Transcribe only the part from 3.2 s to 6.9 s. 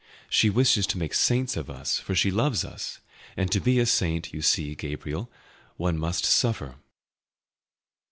and to be a saint, you see, Gabriel, one must suffer."